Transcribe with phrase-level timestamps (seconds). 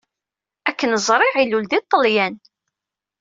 [0.69, 2.35] Akken ẓriɣ, ilul di Ṭṭelyan.